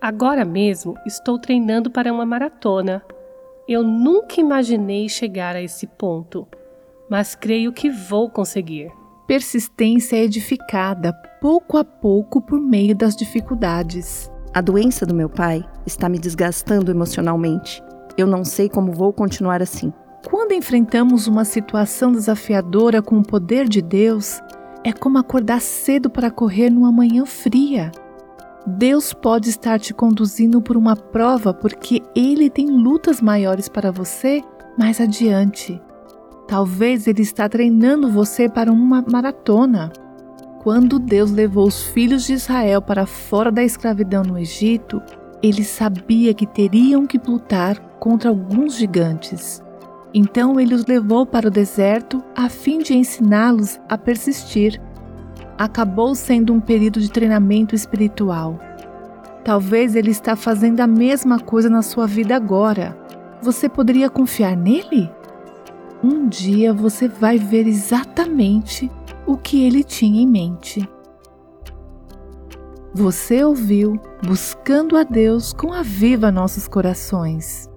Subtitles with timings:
[0.00, 3.02] Agora mesmo estou treinando para uma maratona.
[3.66, 6.46] Eu nunca imaginei chegar a esse ponto,
[7.10, 8.92] mas creio que vou conseguir.
[9.26, 14.30] Persistência é edificada pouco a pouco por meio das dificuldades.
[14.54, 17.82] A doença do meu pai está me desgastando emocionalmente.
[18.16, 19.92] Eu não sei como vou continuar assim.
[20.30, 24.40] Quando enfrentamos uma situação desafiadora com o poder de Deus,
[24.84, 27.90] é como acordar cedo para correr numa manhã fria.
[28.68, 34.42] Deus pode estar te conduzindo por uma prova porque Ele tem lutas maiores para você
[34.78, 35.80] mais adiante.
[36.46, 39.90] Talvez Ele está treinando você para uma maratona.
[40.62, 45.00] Quando Deus levou os filhos de Israel para fora da escravidão no Egito,
[45.42, 49.62] ele sabia que teriam que lutar contra alguns gigantes.
[50.12, 54.80] Então ele os levou para o deserto a fim de ensiná-los a persistir.
[55.58, 58.58] Acabou sendo um período de treinamento espiritual.
[59.44, 62.96] Talvez ele está fazendo a mesma coisa na sua vida agora.
[63.42, 65.10] Você poderia confiar nele?
[66.02, 68.90] Um dia você vai ver exatamente
[69.26, 70.88] o que ele tinha em mente.
[72.94, 77.67] Você ouviu Buscando a Deus com a Viva Nossos Corações.